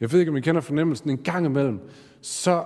[0.00, 1.10] Jeg ved ikke, om I kender fornemmelsen.
[1.10, 1.80] En gang imellem,
[2.20, 2.64] så,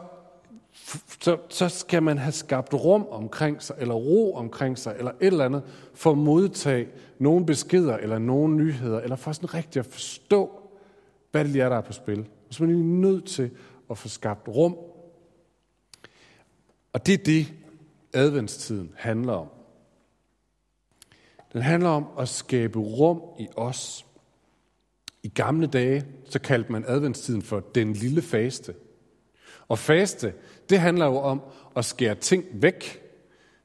[1.21, 5.27] så, så skal man have skabt rum omkring sig, eller ro omkring sig, eller et
[5.27, 5.63] eller andet,
[5.95, 10.61] for at modtage nogle beskeder, eller nogle nyheder, eller for sådan rigtigt at forstå,
[11.31, 12.27] hvad det lige er, der er på spil.
[12.51, 13.51] Så man er nødt til
[13.91, 14.77] at få skabt rum.
[16.93, 17.55] Og det er det,
[18.13, 19.49] adventstiden handler om.
[21.53, 24.07] Den handler om at skabe rum i os.
[25.25, 28.75] I gamle dage, så kaldte man adventstiden for den lille faste.
[29.69, 30.33] Og faste,
[30.71, 31.41] det handler jo om
[31.77, 33.03] at skære ting væk,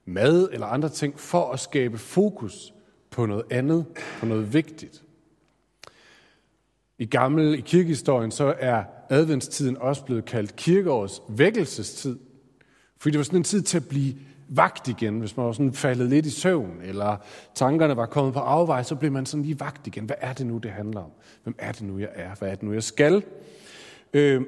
[0.05, 2.73] mad eller andre ting, for at skabe fokus
[3.12, 3.86] på noget andet,
[4.20, 5.03] på noget vigtigt.
[6.98, 12.20] I gammel i kirkehistorien, så er adventstiden også blevet kaldt kirkeårets vækkelsestid.
[12.98, 14.16] Fordi det var sådan en tid til at blive
[14.49, 17.17] vagt igen, hvis man var sådan faldet lidt i søvn, eller
[17.55, 20.05] tankerne var kommet på afvej, så blev man sådan lige vagt igen.
[20.05, 21.12] Hvad er det nu, det handler om?
[21.44, 22.35] Hvem er det nu, jeg er?
[22.35, 23.23] Hvad er det nu, jeg skal?
[24.13, 24.41] Øh,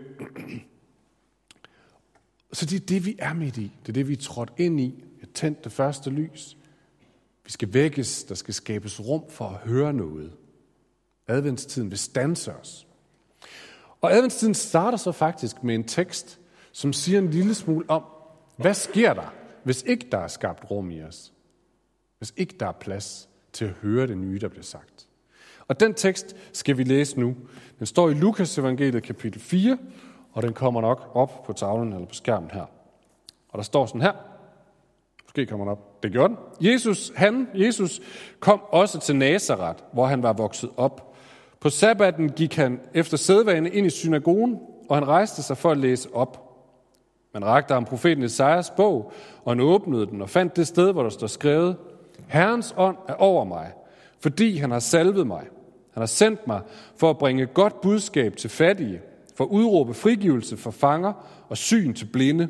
[2.54, 3.72] så det er det, vi er midt i.
[3.82, 5.04] Det er det, vi er trådt ind i.
[5.22, 6.58] Jeg tændte tændt det første lys.
[7.46, 8.24] Vi skal vækkes.
[8.24, 10.32] Der skal skabes rum for at høre noget.
[11.28, 12.88] Adventstiden vil stanse os.
[14.02, 16.40] Og adventstiden starter så faktisk med en tekst,
[16.72, 18.04] som siger en lille smule om,
[18.58, 21.34] hvad sker der, hvis ikke der er skabt rum i os?
[22.18, 25.08] Hvis ikke der er plads til at høre det nye, der bliver sagt.
[25.68, 27.36] Og den tekst skal vi læse nu.
[27.80, 29.78] Den står i Lukas evangeliet kapitel 4,
[30.34, 32.66] og den kommer nok op på tavlen eller på skærmen her.
[33.50, 34.14] Og der står sådan her.
[35.26, 36.04] Måske kommer den op.
[36.04, 36.68] Det gjorde den.
[36.72, 38.02] Jesus, han, Jesus,
[38.40, 41.16] kom også til Nazareth, hvor han var vokset op.
[41.60, 45.78] På sabbaten gik han efter sædvane ind i synagogen, og han rejste sig for at
[45.78, 46.51] læse op.
[47.34, 49.12] Man rakte ham profeten Esajas bog,
[49.44, 51.76] og han åbnede den og fandt det sted, hvor der står skrevet,
[52.28, 53.72] Herrens ånd er over mig,
[54.20, 55.46] fordi han har salvet mig.
[55.94, 56.62] Han har sendt mig
[56.96, 59.02] for at bringe godt budskab til fattige,
[59.36, 61.14] for at udråbe frigivelse for fanger
[61.50, 62.50] og syn til blinde,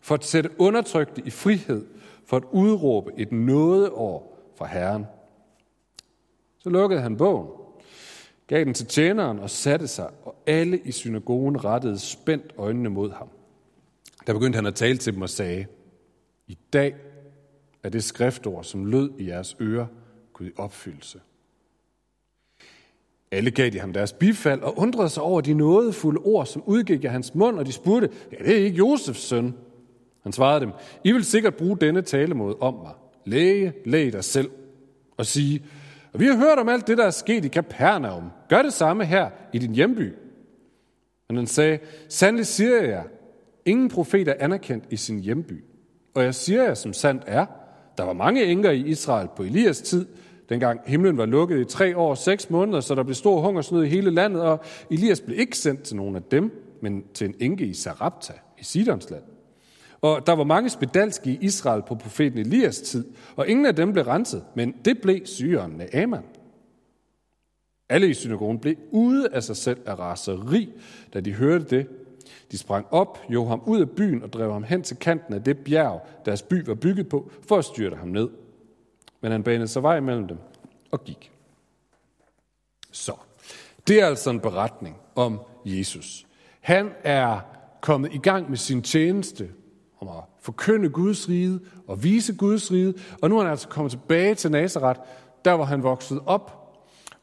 [0.00, 1.86] for at sætte undertrykte i frihed,
[2.26, 5.06] for at udråbe et nådeår fra Herren.
[6.58, 7.48] Så lukkede han bogen,
[8.46, 13.10] gav den til tjeneren og satte sig, og alle i synagogen rettede spændt øjnene mod
[13.10, 13.28] ham.
[14.28, 15.66] Der begyndte han at tale til dem og sagde,
[16.46, 16.96] i dag
[17.82, 19.86] er det skriftord, som lød i jeres ører,
[20.32, 21.20] gået i opfyldelse.
[23.30, 27.04] Alle gav de ham deres bifald og undrede sig over de nådefulde ord, som udgik
[27.04, 29.54] af hans mund, og de spurgte, ja, det er ikke Josefs søn.
[30.22, 30.72] Han svarede dem,
[31.04, 32.92] I vil sikkert bruge denne talemåde om mig.
[33.24, 34.50] Læge, læg dig selv
[35.16, 35.64] og sige,
[36.12, 38.30] og vi har hørt om alt det, der er sket i Kapernaum.
[38.48, 40.14] Gør det samme her i din hjemby.
[41.28, 41.78] Men han sagde,
[42.08, 43.04] sandelig siger jeg,
[43.68, 45.64] ingen profet er anerkendt i sin hjemby.
[46.14, 47.46] Og jeg siger jer, som sandt er,
[47.98, 50.06] der var mange enker i Israel på Elias tid,
[50.48, 53.84] dengang himlen var lukket i tre år og seks måneder, så der blev stor hungersnød
[53.84, 56.50] i hele landet, og Elias blev ikke sendt til nogen af dem,
[56.82, 59.22] men til en enke i Sarapta i Sidons land.
[60.00, 63.04] Og der var mange spedalske i Israel på profeten Elias tid,
[63.36, 66.24] og ingen af dem blev renset, men det blev syren af Aman.
[67.88, 70.72] Alle i synagogen blev ude af sig selv af raseri,
[71.14, 71.86] da de hørte det.
[72.52, 75.44] De sprang op, jo ham ud af byen og drev ham hen til kanten af
[75.44, 78.28] det bjerg, deres by var bygget på, for at styrte ham ned.
[79.20, 80.38] Men han banede sig vej mellem dem
[80.90, 81.32] og gik.
[82.90, 83.12] Så,
[83.88, 86.26] det er altså en beretning om Jesus.
[86.60, 87.40] Han er
[87.80, 89.48] kommet i gang med sin tjeneste
[90.00, 93.90] om at forkynde Guds rige og vise Guds rige, og nu er han altså kommet
[93.90, 95.00] tilbage til Nazareth,
[95.44, 96.74] der hvor han voksede op.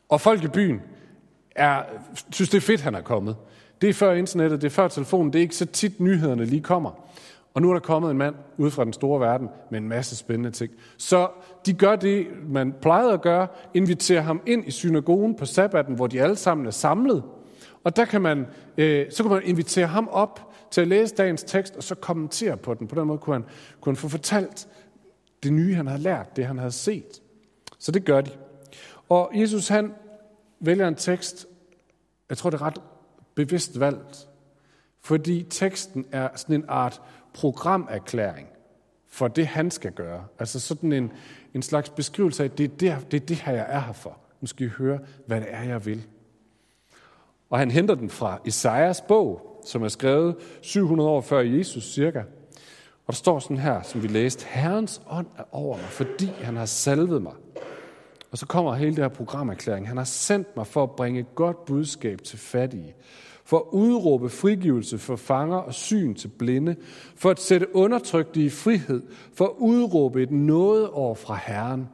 [0.09, 0.81] Og folk i byen
[1.55, 1.83] er,
[2.31, 3.35] synes, det er fedt, han er kommet.
[3.81, 6.61] Det er før internettet, det er før telefonen, det er ikke så tit nyhederne lige
[6.61, 6.91] kommer.
[7.53, 10.15] Og nu er der kommet en mand ud fra den store verden med en masse
[10.15, 10.71] spændende ting.
[10.97, 11.27] Så
[11.65, 16.07] de gør det, man plejede at gøre, inviterer ham ind i synagogen på sabbaten, hvor
[16.07, 17.23] de alle sammen er samlet.
[17.83, 18.45] Og der kan man,
[18.77, 22.57] øh, så kan man invitere ham op til at læse dagens tekst, og så kommentere
[22.57, 22.87] på den.
[22.87, 23.45] På den måde kunne han,
[23.81, 24.67] kunne han få fortalt
[25.43, 27.21] det nye, han havde lært, det han havde set.
[27.79, 28.31] Så det gør de.
[29.09, 29.93] Og Jesus han
[30.59, 31.47] vælger en tekst,
[32.29, 32.81] jeg tror det er ret
[33.35, 34.28] bevidst valgt,
[35.02, 37.02] fordi teksten er sådan en art
[37.34, 38.47] programerklæring
[39.16, 40.26] for det, han skal gøre.
[40.40, 41.11] Altså sådan en,
[41.53, 43.93] en slags beskrivelse af, at det er, det, det er det her, jeg er her
[43.93, 44.17] for.
[44.41, 46.03] Nu skal I høre, hvad det er, jeg vil.
[47.49, 52.20] Og han henter den fra Isaias bog, som er skrevet 700 år før Jesus cirka.
[53.08, 56.55] Og der står sådan her, som vi læste, Herrens ånd er over mig, fordi han
[56.55, 57.34] har salvet mig.
[58.31, 59.87] Og så kommer hele det her programerklæring.
[59.87, 62.95] Han har sendt mig for at bringe godt budskab til fattige,
[63.43, 66.75] for at udråbe frigivelse for fanger og syn til blinde,
[67.16, 69.01] for at sætte undertrykte i frihed,
[69.33, 71.89] for at udråbe et nådeår fra Herren.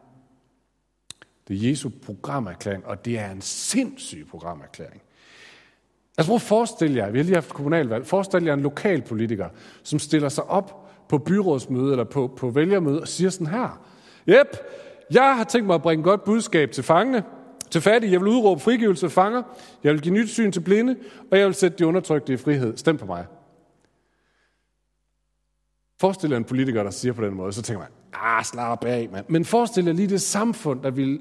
[1.48, 5.02] Det er Jesu programerklæring, og det er en sindssyg programerklæring.
[6.18, 9.50] Altså prøv at forestille jer, vi har lige haft kommunalvalg, forestil jer en lokalpolitiker,
[9.84, 13.82] som stiller sig op på byrådsmøde eller på, på vælgermøde og siger sådan her.
[14.28, 14.58] Jep,
[15.14, 17.24] jeg har tænkt mig at bringe godt budskab til fangene,
[17.72, 18.12] til fattige.
[18.12, 19.44] Jeg vil udråbe frigivelse af fanger.
[19.84, 20.96] Jeg vil give nyt syn til blinde,
[21.32, 22.78] og jeg vil sætte de undertrykte i frihed.
[22.78, 23.26] Stem på mig.
[26.00, 29.10] Forestil jer en politiker, der siger på den måde, så tænker man, ah, slap af,
[29.12, 29.26] mand.
[29.30, 31.20] Men forestil jer lige det samfund, der ville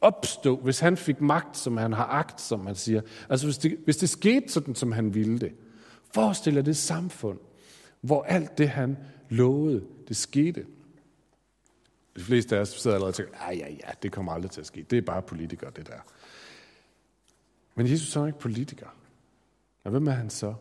[0.00, 3.00] opstå, hvis han fik magt, som han har agt, som man siger.
[3.28, 5.52] Altså hvis det, hvis det skete sådan, som han ville det.
[6.14, 7.38] Forestil jer det samfund,
[8.00, 8.96] hvor alt det, han
[9.28, 10.64] lovede, det skete.
[12.16, 14.60] De fleste af os sidder allerede og tænker, ja, ja, ja, det kommer aldrig til
[14.60, 14.82] at ske.
[14.82, 15.98] Det er bare politikere, det der.
[17.74, 18.86] Men Jesus er ikke politiker.
[19.84, 20.54] Og hvem er han så?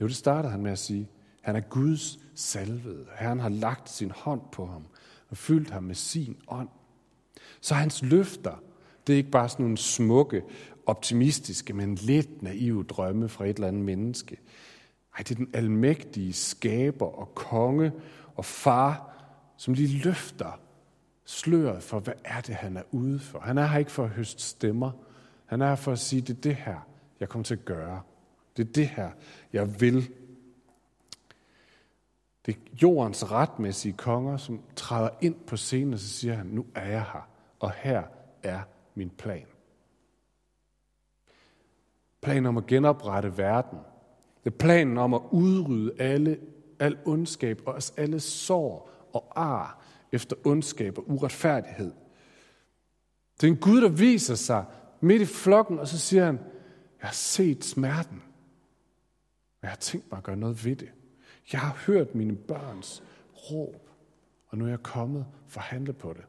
[0.00, 1.08] Jo, det starter han med at sige,
[1.40, 3.06] han er Guds salvede.
[3.18, 4.86] Herren har lagt sin hånd på ham
[5.28, 6.68] og fyldt ham med sin ånd.
[7.60, 8.62] Så hans løfter,
[9.06, 10.42] det er ikke bare sådan nogle smukke,
[10.86, 14.38] optimistiske, men lidt naive drømme fra et eller andet menneske.
[15.14, 17.92] Nej, det er den almægtige skaber og konge
[18.34, 19.14] og far,
[19.56, 20.60] som lige løfter
[21.24, 23.40] sløret for, hvad er det, han er ude for.
[23.40, 24.90] Han er her ikke for at høste stemmer.
[25.46, 26.88] Han er her for at sige, det er det her,
[27.20, 28.02] jeg kommer til at gøre.
[28.56, 29.10] Det er det her,
[29.52, 30.10] jeg vil.
[32.46, 36.66] Det er jordens retmæssige konger, som træder ind på scenen, og så siger han, nu
[36.74, 37.28] er jeg her,
[37.60, 38.02] og her
[38.42, 38.60] er
[38.94, 39.46] min plan.
[42.20, 43.78] Planen om at genoprette verden.
[44.44, 46.38] Det er planen om at udrydde alle,
[46.78, 49.81] al ondskab og os alle sår og ar
[50.12, 51.92] efter ondskab og uretfærdighed.
[53.40, 54.64] Det er en Gud, der viser sig
[55.00, 56.38] midt i flokken, og så siger han,
[57.00, 58.22] jeg har set smerten,
[59.60, 60.92] og jeg har tænkt mig at gøre noget ved det.
[61.52, 63.02] Jeg har hørt mine børns
[63.50, 63.90] råb,
[64.48, 66.24] og nu er jeg kommet for at handle på det.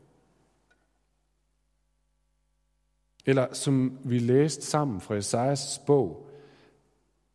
[3.25, 6.29] Eller som vi læste sammen fra Esajas bog,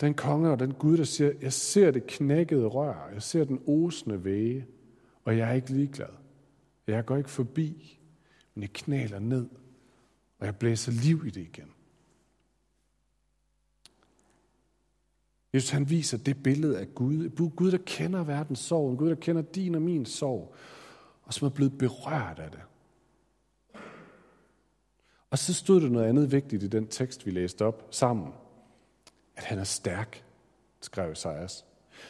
[0.00, 3.62] den konge og den Gud, der siger, jeg ser det knækkede rør, jeg ser den
[3.66, 4.66] osende væge,
[5.24, 6.08] og jeg er ikke ligeglad.
[6.92, 8.00] Jeg går ikke forbi,
[8.54, 9.48] men jeg knæler ned,
[10.38, 11.72] og jeg blæser liv i det igen.
[15.54, 17.50] Jesus han viser det billede af Gud.
[17.56, 18.98] Gud, der kender verdens sorg.
[18.98, 20.54] Gud, der kender din og min sorg.
[21.22, 22.60] Og som er blevet berørt af det.
[25.30, 28.32] Og så stod der noget andet vigtigt i den tekst, vi læste op sammen.
[29.36, 30.24] At han er stærk,
[30.80, 31.64] skrev Isaias.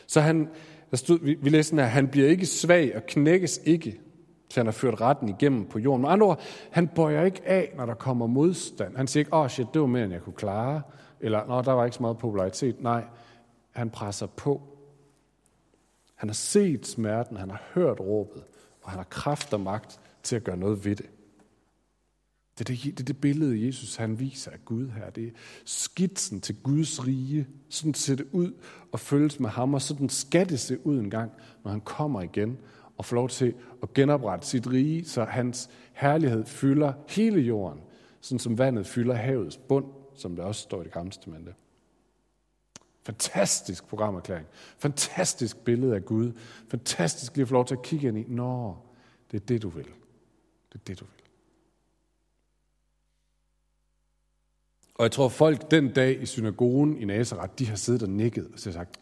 [0.07, 0.49] Så han,
[0.91, 4.01] der stod, vi, vi læste her, han bliver ikke svag og knækkes ikke,
[4.49, 6.03] så han har ført retten igennem på jorden.
[6.03, 6.41] Med andre ord,
[6.71, 8.97] han bøjer ikke af, når der kommer modstand.
[8.97, 10.83] Han siger ikke, åh oh shit, det var mere, end jeg kunne klare.
[11.21, 12.83] Eller, nå, der var ikke så meget popularitet.
[12.83, 13.05] Nej,
[13.71, 14.63] han presser på.
[16.15, 18.43] Han har set smerten, han har hørt råbet,
[18.83, 21.07] og han har kraft og magt til at gøre noget ved det.
[22.59, 25.11] Det er det, det, er det billede, Jesus han viser af Gud her.
[25.11, 25.31] Det er
[25.65, 27.47] skitsen til Guds rige.
[27.69, 28.53] Sådan ser det ud
[28.93, 31.33] og følges med ham, og sådan skal det se ud en gang,
[31.65, 32.59] når han kommer igen
[32.99, 37.81] og får lov til at genoprette sit rige, så hans herlighed fylder hele jorden,
[38.21, 41.55] sådan som vandet fylder havets bund, som det også står i det gamle testamente.
[43.03, 44.47] Fantastisk programerklæring.
[44.79, 46.33] Fantastisk billede af Gud.
[46.69, 48.25] Fantastisk lige at få lov til at kigge ind i.
[48.29, 48.77] Nå,
[49.31, 49.85] det er det, du vil.
[50.73, 51.15] Det er det, du vil.
[54.95, 58.49] Og jeg tror, folk den dag i synagogen i Nazareth, de har siddet og nikket
[58.53, 59.01] og så sagt,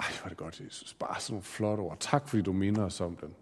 [0.00, 0.94] ej, hvor er det godt, Jesus.
[0.94, 1.96] Bare sådan nogle flotte ord.
[2.00, 3.34] Tak, fordi du minder os om dem.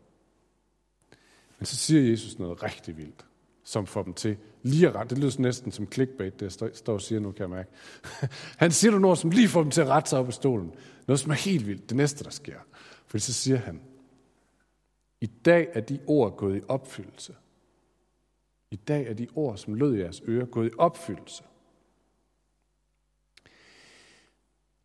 [1.59, 3.27] Men så siger Jesus noget rigtig vildt
[3.65, 5.15] som får dem til lige at rette.
[5.15, 7.71] Det lyder næsten som clickbait, det jeg står og siger nu, kan jeg mærke.
[8.63, 10.75] Han siger noget, som lige får dem til at rette sig op i stolen.
[11.07, 11.89] Noget, som er helt vildt.
[11.89, 12.59] Det næste, der sker.
[13.07, 13.83] For så siger han,
[15.21, 17.35] i dag er de ord gået i opfyldelse.
[18.71, 21.43] I dag er de ord, som lød i jeres ører, gået i opfyldelse.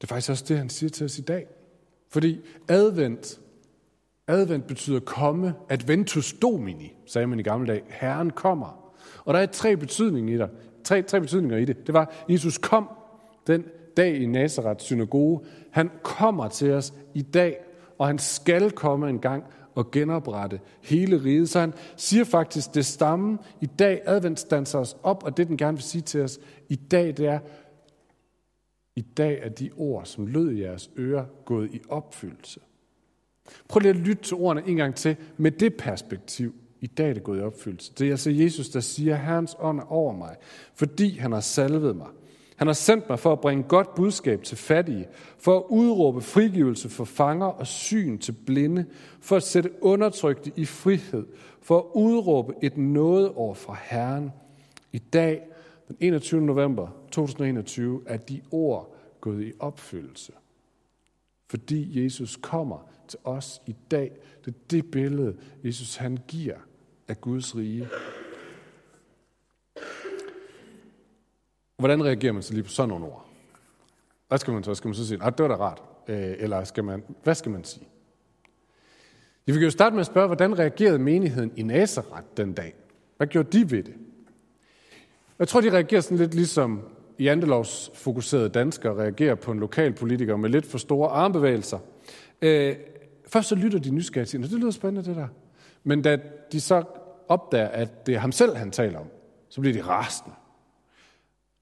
[0.02, 1.48] Det er faktisk også det, han siger til os i dag.
[2.10, 3.40] Fordi advent
[4.28, 7.82] Advent betyder komme, adventus domini, sagde man i gamle dage.
[7.88, 8.94] Herren kommer.
[9.26, 10.50] Og der er tre betydninger i det.
[10.84, 11.88] Tre, tre betydninger i det.
[11.88, 12.90] Det var, Jesus kom
[13.48, 13.64] den
[13.98, 15.42] dag i Nazareth synagoge.
[15.72, 17.58] Han kommer til os i dag,
[17.98, 19.44] og han skal komme en gang
[19.76, 21.50] og genoprette hele riget.
[21.50, 25.58] Så han siger faktisk, det stamme i dag, advent danser os op, og det den
[25.58, 27.40] gerne vil sige til os i dag, det er,
[28.98, 32.60] i dag er de ord, som lød i jeres ører, gået i opfyldelse.
[33.68, 36.54] Prøv lige at lytte til ordene en gang til med det perspektiv.
[36.82, 37.94] I dag er det gået i opfyldelse.
[37.98, 40.36] Det er altså Jesus, der siger, Herrens ånd er over mig,
[40.76, 42.08] fordi han har salvet mig.
[42.56, 46.90] Han har sendt mig for at bringe godt budskab til fattige, for at udråbe frigivelse
[46.90, 48.86] for fanger og syn til blinde,
[49.22, 51.26] for at sætte undertrykte i frihed,
[51.62, 54.32] for at udråbe et nådeår fra Herren.
[54.92, 55.42] I dag,
[55.88, 56.42] den 21.
[56.42, 60.34] november 2021, er de ord gået i opfyldelse.
[61.50, 64.12] Fordi Jesus kommer til os i dag.
[64.46, 66.58] Det er det billede, Jesus han giver
[67.08, 67.88] af Guds rige.
[71.78, 73.26] Hvordan reagerer man så lige på sådan nogle ord?
[74.28, 74.76] Hvad skal man så?
[74.76, 75.82] Skal man så sige, at det var da rart?
[76.08, 77.88] Øh, eller skal man, hvad skal man sige?
[79.46, 82.76] Vi kan jo starte med at spørge, hvordan reagerede menigheden i Nazareth den dag?
[83.18, 83.94] Hvad gjorde de ved det?
[85.40, 86.82] Jeg tror, de reagerer sådan lidt ligesom
[87.18, 87.30] i
[87.94, 91.80] fokuserede danskere reagerer på en lokal politiker med lidt for store armbevægelser.
[92.42, 92.76] Øh,
[93.28, 95.28] først så lytter de nysgerrigt til, det lyder spændende det der.
[95.84, 96.18] Men da
[96.52, 96.84] de så
[97.28, 99.06] opdager, at det er ham selv, han taler om,
[99.50, 100.36] så bliver de rasende.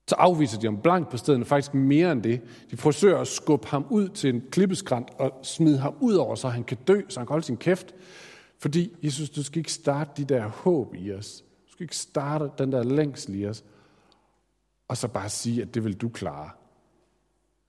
[0.07, 2.41] Så afviser de ham blankt på stedet, faktisk mere end det.
[2.71, 6.47] De forsøger at skubbe ham ud til en klippeskrant og smide ham ud over, så
[6.47, 7.95] han kan dø, så han kan holde sin kæft.
[8.59, 11.44] Fordi, Jesus, du skal ikke starte de der håb i os.
[11.75, 13.63] Du skal ikke starte den der længsel i os.
[14.87, 16.49] Og så bare sige, at det vil du klare.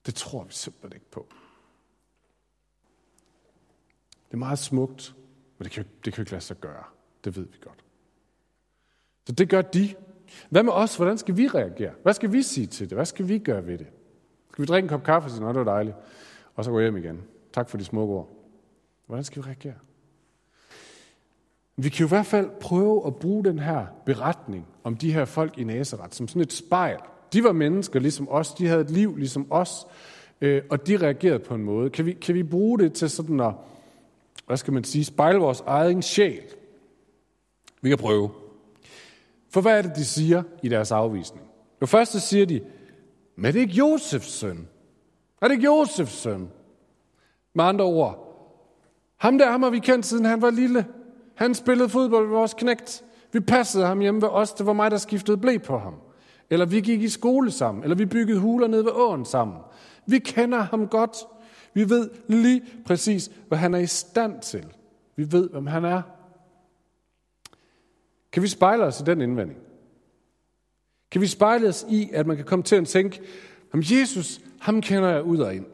[0.05, 1.27] Det tror vi simpelthen ikke på.
[4.27, 5.15] Det er meget smukt,
[5.57, 6.83] men det kan, det kan ikke lade sig gøre.
[7.23, 7.83] Det ved vi godt.
[9.25, 9.95] Så det gør de.
[10.49, 10.95] Hvad med os?
[10.95, 11.93] Hvordan skal vi reagere?
[12.03, 12.97] Hvad skal vi sige til det?
[12.97, 13.87] Hvad skal vi gøre ved det?
[14.51, 15.95] Skal vi drikke en kop kaffe og sige, det var dejligt,
[16.55, 17.23] og så gå hjem igen?
[17.53, 18.29] Tak for de smukke ord.
[19.05, 19.75] Hvordan skal vi reagere?
[21.77, 25.25] Vi kan jo i hvert fald prøve at bruge den her beretning om de her
[25.25, 26.97] folk i Nazareth som sådan et spejl.
[27.33, 29.87] De var mennesker ligesom os, de havde et liv ligesom os,
[30.41, 31.89] øh, og de reagerede på en måde.
[31.89, 33.53] Kan vi, kan vi bruge det til sådan at,
[34.47, 36.43] hvad skal man sige, spejle vores egen sjæl?
[37.81, 38.29] Vi kan prøve.
[39.49, 41.45] For hvad er det, de siger i deres afvisning?
[41.81, 42.61] Jo, først så siger de,
[43.35, 44.67] men er det ikke Josefs søn?
[45.41, 46.49] Er det ikke Josefs søn?
[47.53, 48.23] Med andre ord,
[49.17, 50.85] ham der, ham har vi kendt siden han var lille.
[51.37, 53.03] Han spillede fodbold med vores knægt.
[53.33, 54.53] Vi passede ham hjemme ved os.
[54.53, 55.93] Det var mig, der skiftede blæ på ham.
[56.49, 57.83] Eller vi gik i skole sammen.
[57.83, 59.57] Eller vi byggede huler ned ved åen sammen.
[60.07, 61.17] Vi kender ham godt.
[61.73, 64.65] Vi ved lige præcis, hvad han er i stand til.
[65.15, 66.01] Vi ved, hvem han er.
[68.31, 69.59] Kan vi spejle os i den indvending?
[71.11, 73.21] Kan vi spejle os i, at man kan komme til at tænke,
[73.73, 75.65] om Jesus, ham kender jeg ud og ind.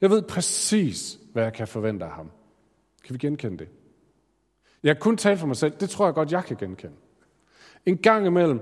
[0.00, 2.30] Jeg ved præcis, hvad jeg kan forvente af ham.
[3.04, 3.68] Kan vi genkende det?
[4.82, 5.72] Jeg kan kun tale for mig selv.
[5.80, 6.94] Det tror jeg godt, jeg kan genkende.
[7.86, 8.60] En gang imellem.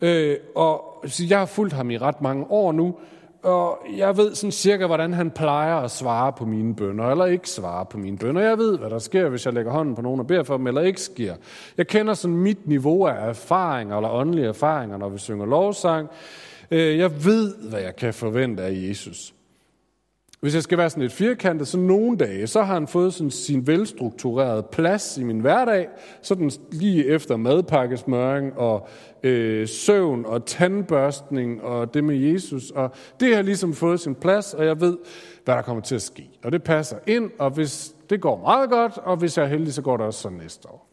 [0.00, 2.94] Øh, og så jeg har fulgt ham i ret mange år nu.
[3.42, 7.50] Og jeg ved sådan cirka, hvordan han plejer at svare på mine bønder, eller ikke
[7.50, 8.42] svare på mine bønder.
[8.42, 10.66] Jeg ved, hvad der sker, hvis jeg lægger hånden på nogen og beder for dem,
[10.66, 11.34] eller ikke sker.
[11.76, 16.08] Jeg kender sådan mit niveau af erfaringer, eller åndelige erfaringer, når vi synger lovsang.
[16.70, 19.34] Øh, jeg ved, hvad jeg kan forvente af Jesus.
[20.40, 23.30] Hvis jeg skal være sådan lidt firkantet, så nogle dage, så har han fået sådan
[23.30, 25.88] sin velstrukturerede plads i min hverdag,
[26.22, 28.88] sådan lige efter madpakkesmøring og
[29.22, 32.70] øh, søvn og tandbørstning og det med Jesus.
[32.70, 32.90] Og
[33.20, 34.98] det har ligesom fået sin plads, og jeg ved,
[35.44, 36.30] hvad der kommer til at ske.
[36.44, 39.74] Og det passer ind, og hvis det går meget godt, og hvis jeg er heldig,
[39.74, 40.88] så går det også så næste år.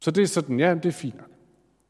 [0.00, 1.14] Så det er sådan, ja, det er fint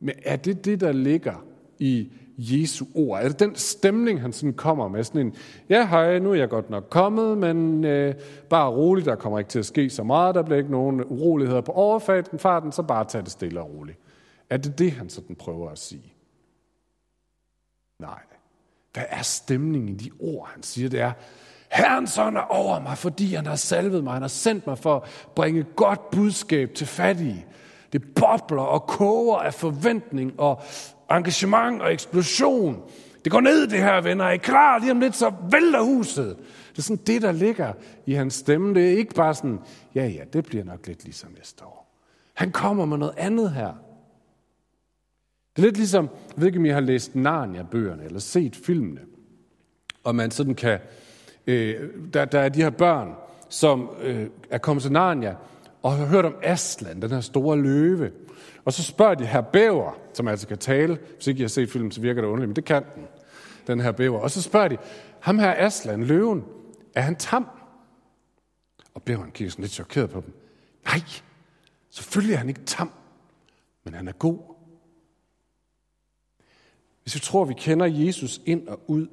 [0.01, 1.45] Men er det det, der ligger
[1.79, 3.21] i Jesu ord?
[3.23, 5.05] Er det den stemning, han sådan kommer med?
[5.05, 5.35] Sådan en,
[5.69, 8.15] ja hej, nu er jeg godt nok kommet, men øh,
[8.51, 11.61] bare roligt, der kommer ikke til at ske så meget, der bliver ikke nogen uroligheder
[11.61, 13.99] på overfarten, farten, så bare tag det stille og roligt.
[14.51, 16.13] Er det det, han sådan prøver at sige?
[17.99, 18.21] Nej.
[18.93, 20.89] Hvad er stemningen i de ord, han siger?
[20.89, 21.13] Det er,
[21.71, 24.13] Herrens ånd er over mig, fordi han har salvet mig.
[24.13, 27.47] Han har sendt mig for at bringe godt budskab til fattige.
[27.93, 30.63] Det bobler og koger af forventning og
[31.11, 32.83] engagement og eksplosion.
[33.25, 34.25] Det går ned, det her, venner.
[34.25, 34.79] Er I klar?
[34.79, 36.37] Lige om lidt, så vælter huset.
[36.73, 37.73] Det er sådan det, der ligger
[38.07, 38.75] i hans stemme.
[38.75, 39.59] Det er ikke bare sådan,
[39.95, 41.81] ja, ja, det bliver nok lidt ligesom næste år.
[42.35, 43.73] Han kommer med noget andet her.
[45.57, 49.00] Det er lidt ligesom, jeg ved ikke, om I har læst Narnia-bøgerne eller set filmene,
[50.05, 50.79] og man sådan kan,
[51.47, 53.14] øh, der, der er de her børn,
[53.49, 55.35] som øh, er kommet til Narnia,
[55.83, 58.13] og har hørt om Aslan, den her store løve.
[58.65, 60.99] Og så spørger de her bæver, som altså kan tale.
[61.15, 63.07] Hvis ikke I har set filmen, så virker det underligt, men det kan den,
[63.67, 64.19] den her bæver.
[64.19, 64.77] Og så spørger de,
[65.21, 66.45] ham her Aslan, løven,
[66.95, 67.47] er han tam?
[68.95, 70.35] Og bæveren kigger sådan lidt chokeret på dem.
[70.85, 71.01] Nej,
[71.91, 72.93] selvfølgelig er han ikke tam,
[73.85, 74.39] men han er god.
[77.03, 79.07] Hvis vi tror, vi kender Jesus ind og ud,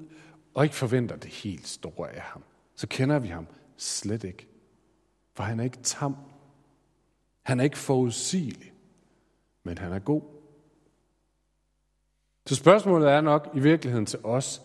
[0.54, 2.44] og ikke forventer det helt store af ham,
[2.76, 3.48] så kender vi ham
[3.78, 4.48] slet ikke.
[5.34, 6.16] For han er ikke tam.
[7.48, 8.74] Han er ikke forudsigelig
[9.68, 10.22] men han er god.
[12.46, 14.62] Så spørgsmålet er nok i virkeligheden til os,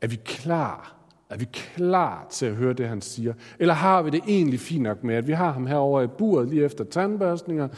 [0.00, 0.94] er vi klar?
[1.30, 3.34] Er vi klar til at høre det, han siger?
[3.58, 6.48] Eller har vi det egentlig fint nok med, at vi har ham herovre i buret
[6.48, 7.68] lige efter tandbørstninger,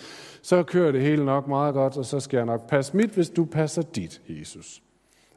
[0.43, 3.31] så kører det hele nok meget godt, og så skal jeg nok passe mit, hvis
[3.31, 4.83] du passer dit, Jesus.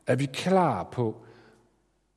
[0.08, 1.16] Er vi klar på,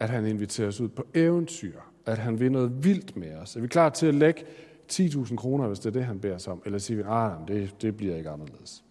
[0.01, 1.81] at han inviterer os ud på eventyr?
[2.07, 3.57] At han vil noget vildt med os?
[3.57, 4.45] Er vi klar til at lægge
[4.93, 6.63] 10.000 kroner, hvis det er det, han beder sig om?
[6.65, 8.85] Eller siger vi, ah, det, det bliver ikke anderledes?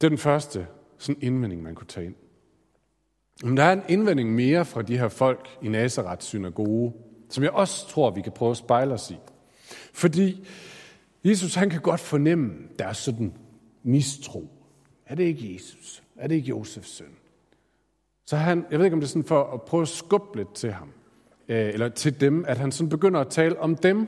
[0.00, 0.66] Det er den første
[0.98, 2.14] sådan indvending, man kunne tage ind.
[3.44, 6.92] Men der er en indvending mere fra de her folk i Nazareth synagoge,
[7.28, 9.16] som jeg også tror, vi kan prøve at spejle os i.
[9.92, 10.46] Fordi
[11.24, 13.34] Jesus, han kan godt fornemme deres sådan
[13.82, 14.48] mistro.
[15.06, 16.02] Er det ikke Jesus?
[16.16, 17.16] Er det ikke Josefs søn?
[18.26, 20.54] Så han, jeg ved ikke, om det er sådan for at prøve at skubbe lidt
[20.54, 20.92] til ham,
[21.50, 24.06] øh, eller til dem, at han sådan begynder at tale om dem.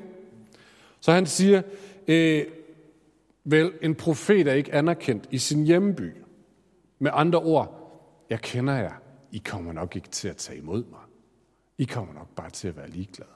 [1.00, 1.62] Så han siger,
[2.08, 2.44] øh,
[3.44, 6.12] vel, en profet er ikke anerkendt i sin hjemby.
[6.98, 7.78] Med andre ord,
[8.30, 8.92] jeg kender jer.
[9.32, 11.00] I kommer nok ikke til at tage imod mig.
[11.78, 13.30] I kommer nok bare til at være ligeglade.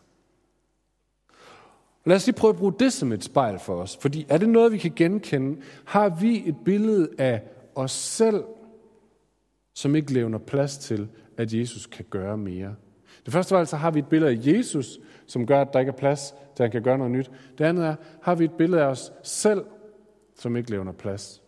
[2.04, 3.96] Lad os lige prøve at bruge det som et spejl for os.
[3.96, 5.62] Fordi er det noget, vi kan genkende?
[5.84, 7.42] Har vi et billede af
[7.74, 8.44] os selv,
[9.74, 12.74] som ikke levner plads til, at Jesus kan gøre mere?
[13.26, 15.90] Det første var altså, har vi et billede af Jesus, som gør, at der ikke
[15.90, 17.30] er plads til, at han kan gøre noget nyt.
[17.58, 19.64] Det andet er, har vi et billede af os selv,
[20.36, 21.42] som ikke levner plads.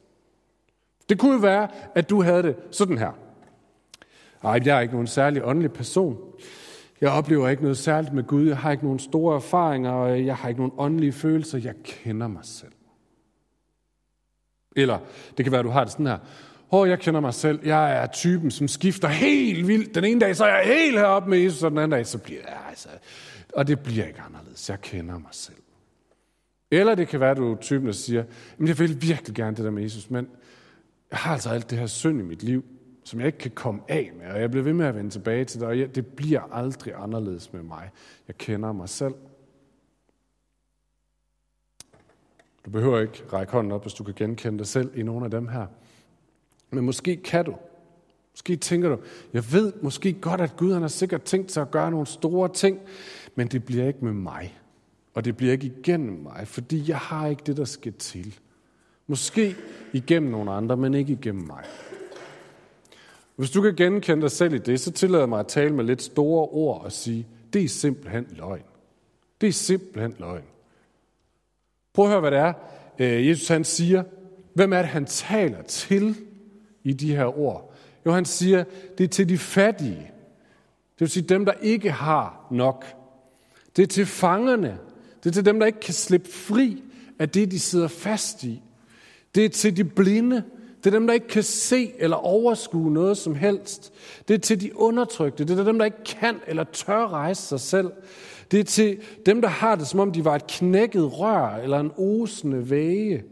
[1.09, 3.13] Det kunne jo være, at du havde det sådan her.
[4.45, 6.19] Ej, jeg er ikke nogen særlig åndelig person.
[7.01, 8.47] Jeg oplever ikke noget særligt med Gud.
[8.47, 11.59] Jeg har ikke nogen store erfaringer, og jeg har ikke nogen åndelige følelser.
[11.59, 12.73] Jeg kender mig selv.
[14.77, 14.99] Eller
[15.37, 16.19] det kan være, at du har det sådan her.
[16.73, 17.61] Åh, jeg kender mig selv.
[17.67, 19.95] Jeg er typen, som skifter helt vildt.
[19.95, 22.19] Den ene dag, så er jeg helt heroppe med Jesus, og den anden dag, så
[22.19, 22.89] bliver jeg altså...
[23.55, 24.71] Og det bliver ikke anderledes.
[24.71, 25.57] Jeg kender mig selv.
[26.71, 28.25] Eller det kan være, at du er typen, der siger,
[28.59, 30.29] men jeg vil virkelig gerne det der med Jesus, men
[31.11, 32.65] jeg har altså alt det her synd i mit liv,
[33.05, 35.45] som jeg ikke kan komme af med, og jeg bliver ved med at vende tilbage
[35.45, 37.91] til det, og det bliver aldrig anderledes med mig.
[38.29, 39.15] Jeg kender mig selv.
[42.65, 45.31] Du behøver ikke række hånden op, hvis du kan genkende dig selv i nogle af
[45.31, 45.67] dem her.
[46.71, 47.55] Men måske kan du.
[48.33, 48.99] Måske tænker du,
[49.33, 52.49] jeg ved måske godt, at Gud han har sikkert tænkt sig at gøre nogle store
[52.49, 52.81] ting,
[53.35, 54.59] men det bliver ikke med mig.
[55.15, 58.39] Og det bliver ikke igennem mig, fordi jeg har ikke det, der skal til.
[59.07, 59.57] Måske
[59.93, 61.65] igennem nogle andre, men ikke igennem mig.
[63.37, 65.85] Hvis du kan genkende dig selv i det, så tillader jeg mig at tale med
[65.85, 68.63] lidt store ord og sige, det er simpelthen løgn.
[69.41, 70.45] Det er simpelthen løgn.
[71.93, 72.53] Prøv at høre, hvad det er,
[72.99, 74.03] øh, Jesus han siger.
[74.55, 76.17] Hvem er det, han taler til
[76.89, 77.75] i de her ord?
[78.07, 78.65] Jo, han siger,
[78.99, 80.11] det er til de fattige.
[80.95, 82.85] Det vil sige dem, der ikke har nok.
[83.77, 84.79] Det er til fangerne.
[85.25, 86.83] Det er til dem, der ikke kan slippe fri
[87.19, 88.63] af det, de sidder fast i.
[89.35, 90.43] Det er til de blinde.
[90.85, 93.93] Det er dem, der ikke kan se eller overskue noget som helst.
[94.29, 95.45] Det er til de undertrykte.
[95.45, 97.93] Det er dem, der ikke kan eller tør rejse sig selv.
[98.51, 101.81] Det er til dem, der har det, som om de var et knækket rør eller
[101.81, 103.25] en osende væge.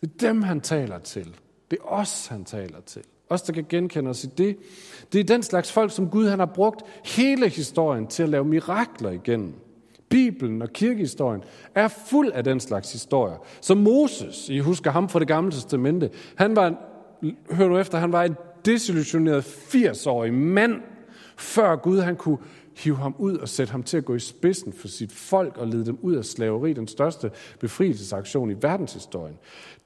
[0.00, 1.36] Det er dem, han taler til.
[1.72, 3.02] Det er os, han taler til.
[3.28, 4.56] Os, der kan genkende os i det.
[5.12, 8.44] Det er den slags folk, som Gud han har brugt hele historien til at lave
[8.44, 9.54] mirakler igennem.
[10.08, 11.42] Bibelen og kirkehistorien
[11.74, 13.36] er fuld af den slags historier.
[13.60, 16.74] Så Moses, I husker ham fra det gamle testamente, han var,
[17.50, 20.80] hør nu efter, han var en desillusioneret 80-årig mand,
[21.36, 22.38] før Gud han kunne
[22.76, 25.66] hive ham ud og sætte ham til at gå i spidsen for sit folk og
[25.66, 27.30] lede dem ud af slaveri, den største
[27.60, 29.38] befrielsesaktion i verdenshistorien.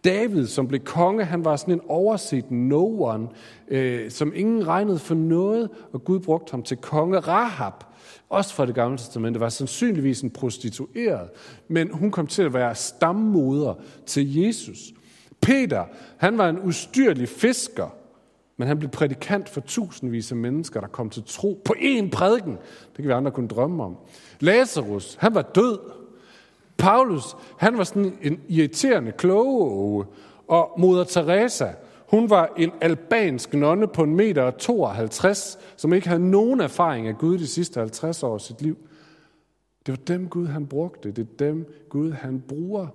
[0.05, 3.29] David, som blev konge, han var sådan en overset no one,
[3.68, 7.18] øh, som ingen regnede for noget, og Gud brugte ham til konge.
[7.18, 7.72] Rahab,
[8.29, 11.29] også fra det gamle testamente, var sandsynligvis en prostitueret,
[11.68, 13.75] men hun kom til at være stammoder
[14.07, 14.79] til Jesus.
[15.40, 15.85] Peter,
[16.16, 17.94] han var en ustyrlig fisker,
[18.57, 22.53] men han blev prædikant for tusindvis af mennesker, der kom til tro på én prædiken.
[22.53, 23.97] Det kan vi andre kunne drømme om.
[24.40, 25.79] Lazarus, han var død.
[26.79, 30.07] Paulus, han var sådan en irriterende kloge,
[30.49, 31.69] og moder Teresa,
[32.11, 37.07] hun var en albansk nonne på en meter og 52, som ikke havde nogen erfaring
[37.07, 38.77] af Gud de sidste 50 år af sit liv.
[39.87, 41.11] Det var dem Gud han brugte.
[41.11, 42.87] Det er dem Gud han bruger.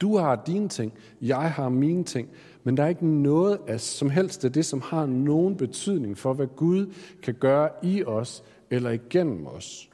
[0.00, 2.28] Du har dine ting, jeg har mine ting,
[2.64, 6.32] men der er ikke noget af som helst af det, som har nogen betydning for,
[6.32, 9.90] hvad Gud kan gøre i os eller igennem os.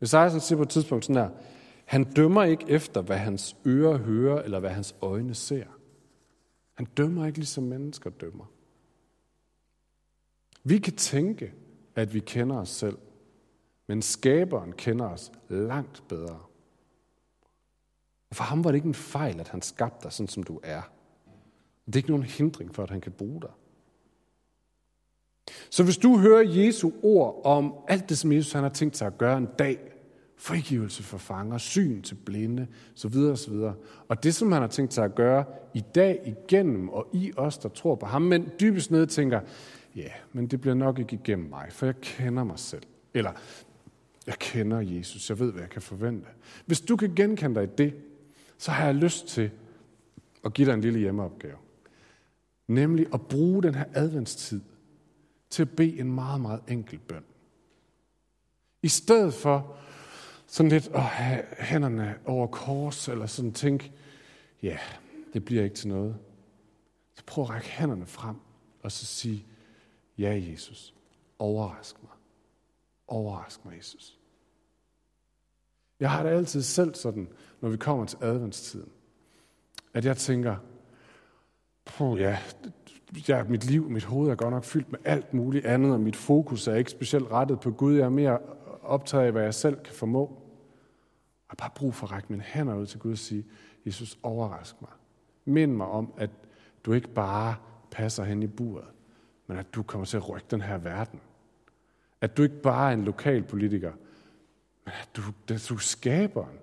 [0.00, 1.30] Esajas siger på et tidspunkt sådan her,
[1.84, 5.64] han dømmer ikke efter, hvad hans ører hører, eller hvad hans øjne ser.
[6.74, 8.44] Han dømmer ikke ligesom mennesker dømmer.
[10.64, 11.52] Vi kan tænke,
[11.94, 12.98] at vi kender os selv,
[13.86, 16.38] men skaberen kender os langt bedre.
[18.30, 20.60] Og For ham var det ikke en fejl, at han skabte dig sådan, som du
[20.62, 20.82] er.
[21.86, 23.50] Det er ikke nogen hindring for, at han kan bruge dig.
[25.70, 29.06] Så hvis du hører Jesu ord om alt det, som Jesus han har tænkt sig
[29.06, 29.78] at gøre en dag,
[30.36, 33.74] frigivelse for fanger, syn til blinde, så videre, og så videre.
[34.08, 35.44] Og det, som han har tænkt sig at gøre
[35.74, 39.40] i dag igennem, og i os, der tror på ham, men dybest ned tænker,
[39.96, 42.82] ja, men det bliver nok ikke igennem mig, for jeg kender mig selv.
[43.14, 43.32] Eller,
[44.26, 46.28] jeg kender Jesus, jeg ved, hvad jeg kan forvente.
[46.66, 47.94] Hvis du kan genkende dig i det,
[48.58, 49.50] så har jeg lyst til
[50.44, 51.56] at give dig en lille hjemmeopgave.
[52.66, 54.60] Nemlig at bruge den her adventstid
[55.50, 57.24] til at bede en meget, meget enkel bøn.
[58.82, 59.76] I stedet for
[60.46, 63.92] sådan lidt at have hænderne over kors, eller sådan tænke,
[64.62, 64.78] ja,
[65.32, 66.16] det bliver ikke til noget.
[67.14, 68.36] Så prøv at række hænderne frem,
[68.82, 69.46] og så sige,
[70.18, 70.94] ja, Jesus,
[71.38, 72.12] overrask mig.
[73.08, 74.18] Overrask mig, Jesus.
[76.00, 77.28] Jeg har det altid selv sådan,
[77.60, 78.90] når vi kommer til adventstiden,
[79.94, 80.56] at jeg tænker,
[81.86, 82.38] puh, ja,
[83.28, 86.16] ja, mit liv, mit hoved er godt nok fyldt med alt muligt andet, og mit
[86.16, 87.94] fokus er ikke specielt rettet på Gud.
[87.94, 88.38] Jeg er mere
[88.82, 90.42] optaget af, hvad jeg selv kan formå.
[91.48, 93.44] Jeg har bare brug for at række mine hænder ud til Gud og sige,
[93.86, 94.90] Jesus, overrask mig.
[95.44, 96.30] Mind mig om, at
[96.84, 97.54] du ikke bare
[97.90, 98.84] passer hen i buret,
[99.46, 101.20] men at du kommer til at rykke den her verden.
[102.20, 103.92] At du ikke bare er en lokal politiker,
[104.84, 105.22] men at du,
[105.54, 106.58] at du er skaberen.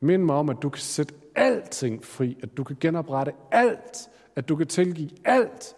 [0.00, 4.48] Mind mig om, at du kan sætte alting fri, at du kan genoprette alt, at
[4.48, 5.76] du kan tilgive alt,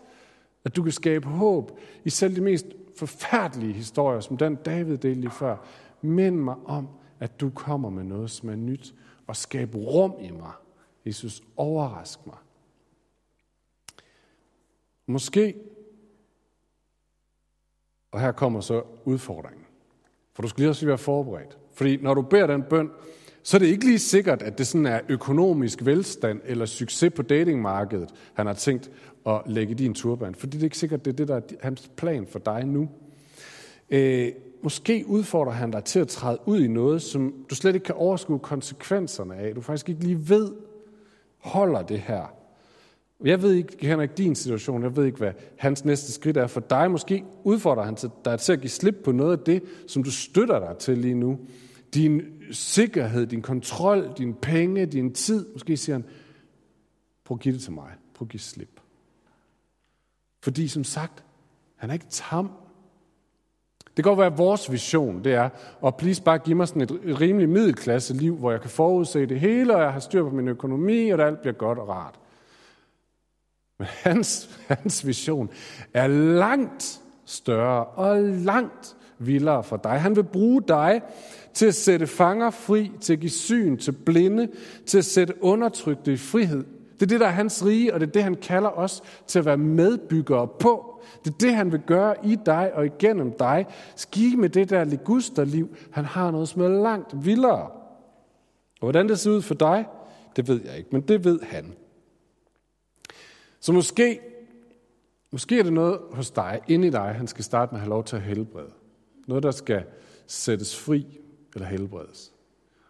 [0.65, 2.67] at du kan skabe håb i selv de mest
[2.99, 5.57] forfærdelige historier, som den David delte lige før.
[6.03, 6.89] Mind mig om,
[7.21, 8.95] at du kommer med noget, som er nyt,
[9.27, 10.53] og skab rum i mig.
[11.07, 12.37] Jesus, overrask mig.
[15.07, 15.55] Måske,
[18.11, 19.65] og her kommer så udfordringen,
[20.33, 21.59] for du skal lige også være forberedt.
[21.73, 22.91] Fordi når du beder den bøn,
[23.43, 27.23] så er det ikke lige sikkert, at det sådan er økonomisk velstand eller succes på
[27.23, 28.91] datingmarkedet, han har tænkt
[29.27, 30.35] at lægge i din turban.
[30.35, 32.89] Fordi det er ikke sikkert, det er det, der er hans plan for dig nu.
[33.91, 37.85] Øh, måske udfordrer han dig til at træde ud i noget, som du slet ikke
[37.85, 39.55] kan overskue konsekvenserne af.
[39.55, 40.53] Du faktisk ikke lige ved,
[41.39, 42.35] holder det her.
[43.25, 46.47] Jeg ved ikke, jeg ikke din situation, jeg ved ikke, hvad hans næste skridt er
[46.47, 46.91] for dig.
[46.91, 50.59] Måske udfordrer han dig til at give slip på noget af det, som du støtter
[50.59, 51.39] dig til lige nu.
[51.95, 55.53] Din sikkerhed, din kontrol, din penge, din tid.
[55.53, 56.05] Måske siger han,
[57.25, 57.91] prøv at give det til mig.
[58.15, 58.81] Prøv at give slip.
[60.43, 61.25] Fordi som sagt,
[61.77, 62.51] han er ikke tam.
[63.97, 65.49] Det kan godt være, at vores vision det er,
[65.87, 69.41] at please bare give mig sådan et rimeligt middelklasse liv, hvor jeg kan forudse det
[69.41, 72.19] hele, og jeg har styr på min økonomi, og det alt bliver godt og rart.
[73.79, 75.51] Men hans, hans vision
[75.95, 80.01] er langt større og langt vildere for dig.
[80.01, 81.03] Han vil bruge dig
[81.55, 84.49] til at sætte fanger fri, til at give syn til blinde,
[84.87, 86.65] til at sætte undertrykte i frihed.
[86.95, 89.39] Det er det, der er hans rige, og det er det, han kalder os til
[89.39, 91.01] at være medbyggere på.
[91.25, 93.67] Det er det, han vil gøre i dig og igennem dig.
[93.97, 95.77] Skige med det der ligusterliv.
[95.91, 97.71] Han har noget, som er langt vildere.
[98.81, 99.87] Og hvordan det ser ud for dig,
[100.37, 101.75] det ved jeg ikke, men det ved han.
[103.61, 104.21] Så måske,
[105.33, 107.91] måske er det noget hos dig, inde i dig, han skal starte med at have
[107.91, 108.71] lov til at helbrede.
[109.31, 109.85] Noget, der skal
[110.27, 111.21] sættes fri
[111.55, 112.33] eller helbredes.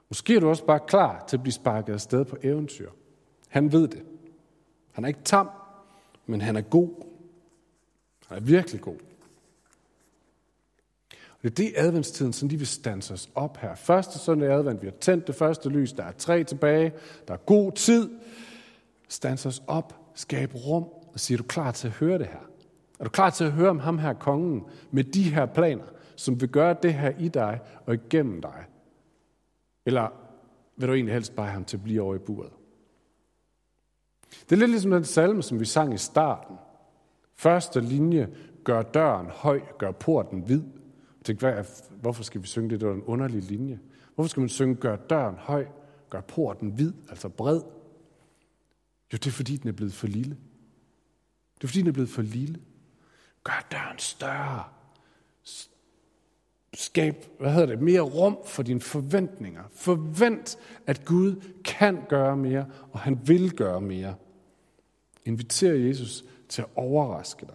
[0.09, 2.91] Måske er du også bare klar til at blive sparket afsted på eventyr.
[3.49, 4.03] Han ved det.
[4.93, 5.51] Han er ikke tam,
[6.27, 6.91] men han er god.
[8.27, 8.97] Han er virkelig god.
[11.13, 13.75] Og det er det adventstiden, som de vil stanse os op her.
[13.75, 16.93] Første søndag i advent, vi har tændt det første lys, der er tre tilbage,
[17.29, 18.11] der er god tid.
[19.09, 22.51] Stans os op, skabe rum, og siger, er du klar til at høre det her?
[22.99, 25.85] Er du klar til at høre om ham her, kongen, med de her planer,
[26.21, 28.65] som vil gøre det her i dig og igennem dig?
[29.87, 30.09] Eller
[30.77, 32.53] vil du egentlig helst bare have ham til at blive over i buret?
[34.31, 36.57] Det er lidt ligesom den salme, som vi sang i starten.
[37.35, 40.63] Første linje, gør døren høj, gør porten hvid.
[41.19, 41.65] Jeg tænkte, hvad,
[42.01, 42.81] hvorfor skal vi synge det?
[42.81, 43.81] Det var en underlig linje.
[44.15, 45.67] Hvorfor skal man synge, gør døren høj,
[46.11, 47.61] gør porten hvid, altså bred?
[49.13, 50.37] Jo, det er fordi, den er blevet for lille.
[51.55, 52.61] Det er fordi, den er blevet for lille.
[53.45, 54.65] Gør døren større.
[56.75, 59.63] Skab, hvad hedder det, mere rum for dine forventninger.
[59.73, 64.15] Forvent, at Gud kan gøre mere, og han vil gøre mere.
[65.25, 67.55] Inviter Jesus til at overraske dig.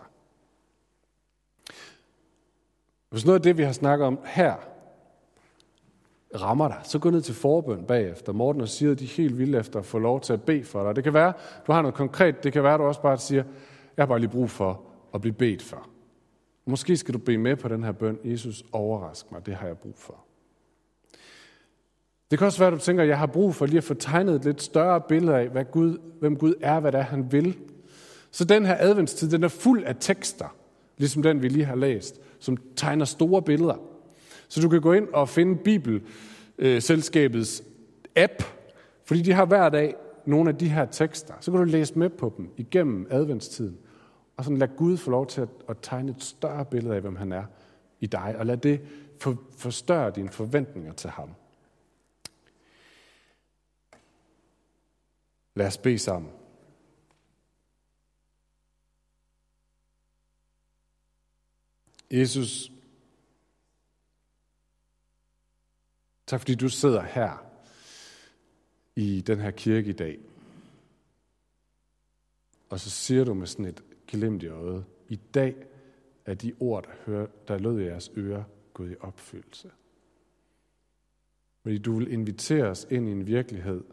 [3.10, 4.56] Hvis noget af det, vi har snakket om her,
[6.36, 8.34] rammer dig, så gå ned til forbøn bagefter.
[8.34, 10.64] Morten og siger, at de er helt vilde efter at få lov til at bede
[10.64, 10.96] for dig.
[10.96, 11.34] Det kan være,
[11.68, 12.44] du har noget konkret.
[12.44, 13.44] Det kan være, du også bare siger,
[13.98, 14.82] jeg har bare lige brug for
[15.14, 15.90] at blive bedt for.
[16.66, 18.20] Måske skal du bede med på den her bøn.
[18.24, 19.46] Jesus, overrask mig.
[19.46, 20.26] Det har jeg brug for.
[22.32, 23.94] Det kan også være, at du tænker, at jeg har brug for lige at få
[23.94, 27.32] tegnet et lidt større billede af, hvad Gud, hvem Gud er, hvad det er, han
[27.32, 27.58] vil.
[28.32, 30.56] Så den her adventstid, den er fuld af tekster,
[30.98, 33.76] ligesom den, vi lige har læst, som tegner store billeder.
[34.48, 36.02] Så du kan gå ind og finde Bibel
[36.60, 37.64] selskabets
[38.16, 38.44] øh, app,
[39.06, 41.34] fordi de har hver dag nogle af de her tekster.
[41.40, 43.78] Så kan du læse med på dem igennem adventstiden,
[44.38, 47.16] og sådan lad Gud få lov til at, at tegne et større billede af, hvem
[47.16, 47.46] han er
[48.00, 48.82] i dig, og lad det
[49.20, 51.30] for, forstørre dine forventninger til ham.
[55.56, 56.32] Lad os bede sammen.
[62.12, 62.72] Jesus,
[66.28, 67.46] tak fordi du sidder her
[68.96, 70.20] i den her kirke i dag.
[72.70, 73.84] Og så siger du med sådan et
[74.16, 75.56] glimt i øjet, i dag
[76.26, 79.72] er de ord, der, hører, der lød i jeres ører, gået i opfyldelse.
[81.62, 83.84] Fordi du vil invitere os ind i en virkelighed,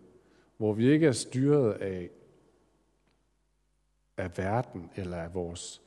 [0.57, 2.11] hvor vi ikke er styret af,
[4.17, 5.83] af verden eller af vores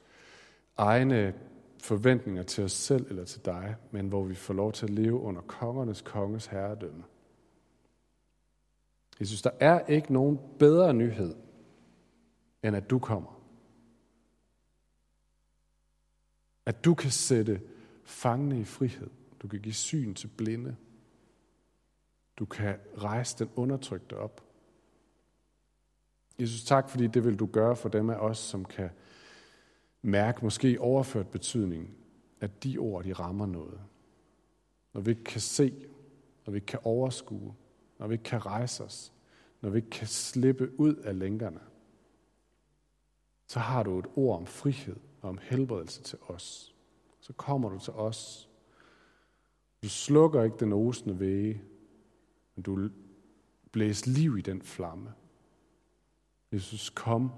[0.78, 1.34] egne
[1.82, 5.20] forventninger til os selv eller til dig, men hvor vi får lov til at leve
[5.20, 7.04] under kongernes konges herredømme.
[9.20, 11.36] Jeg synes, der er ikke nogen bedre nyhed,
[12.64, 13.35] end at du kommer.
[16.66, 17.62] At du kan sætte
[18.04, 19.10] fangne i frihed.
[19.42, 20.76] Du kan give syn til blinde.
[22.38, 24.42] Du kan rejse den undertrykte op.
[26.40, 28.90] Jesus, tak fordi det vil du gøre for dem af os, som kan
[30.02, 31.98] mærke måske overført betydning,
[32.42, 33.80] at de ord, de rammer noget.
[34.94, 35.88] Når vi ikke kan se,
[36.46, 37.56] når vi ikke kan overskue,
[38.00, 39.14] når vi ikke kan rejse os,
[39.62, 41.60] når vi ikke kan slippe ud af lænkerne,
[43.48, 44.96] så har du et ord om frihed
[45.26, 46.76] og om helbredelse til os.
[47.20, 48.50] Så kommer du til os.
[49.84, 51.62] Du slukker ikke den osende væge,
[52.56, 52.90] men du
[53.72, 55.14] blæser liv i den flamme.
[56.52, 57.32] Jesus, kom.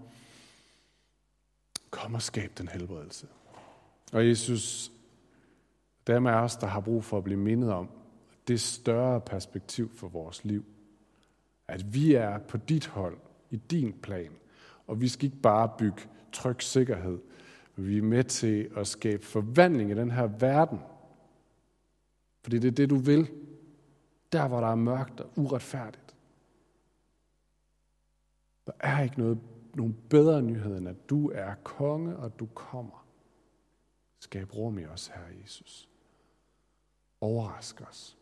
[1.89, 3.27] Kom og skab den helbredelse.
[4.13, 4.91] Og Jesus,
[6.07, 7.89] dem af os, der har brug for at blive mindet om
[8.47, 10.65] det større perspektiv for vores liv.
[11.67, 13.17] At vi er på dit hold,
[13.51, 14.31] i din plan.
[14.87, 17.19] Og vi skal ikke bare bygge tryg sikkerhed.
[17.79, 20.79] Vi er med til at skabe forvandling i den her verden.
[22.43, 23.31] Fordi det er det, du vil.
[24.31, 26.15] Der, hvor der er mørkt og uretfærdigt.
[28.67, 29.39] Der er ikke noget,
[29.73, 33.07] nogen bedre nyhed, end at du er konge, og du kommer.
[34.19, 35.89] Skab rum i os, Herre Jesus.
[37.21, 38.17] Overrask os.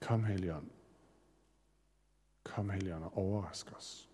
[0.00, 0.70] Kom, Helion.
[2.44, 4.09] Kom, Helion, og overrask os.